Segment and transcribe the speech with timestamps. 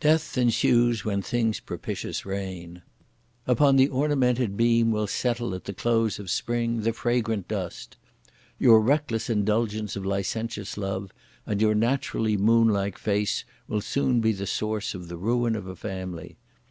[0.00, 2.80] Death ensues when things propitious reign!
[3.46, 7.98] Upon the ornamented beam will settle at the close of spring the fragrant dust!
[8.58, 11.12] Your reckless indulgence of licentious love
[11.44, 15.76] and your naturally moonlike face will soon be the source of the ruin of a
[15.76, 16.38] family.